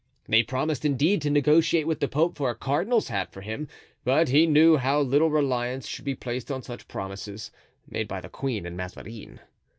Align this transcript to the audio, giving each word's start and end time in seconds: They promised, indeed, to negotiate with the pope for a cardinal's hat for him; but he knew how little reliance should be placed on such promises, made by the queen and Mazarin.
They 0.27 0.41
promised, 0.41 0.83
indeed, 0.83 1.21
to 1.21 1.29
negotiate 1.29 1.85
with 1.85 1.99
the 1.99 2.07
pope 2.07 2.35
for 2.35 2.49
a 2.49 2.55
cardinal's 2.55 3.09
hat 3.09 3.31
for 3.31 3.41
him; 3.41 3.67
but 4.03 4.29
he 4.29 4.47
knew 4.47 4.77
how 4.77 4.99
little 4.99 5.29
reliance 5.29 5.85
should 5.85 6.05
be 6.05 6.15
placed 6.15 6.49
on 6.49 6.63
such 6.63 6.87
promises, 6.87 7.51
made 7.87 8.07
by 8.07 8.19
the 8.19 8.27
queen 8.27 8.65
and 8.65 8.75
Mazarin. 8.75 9.41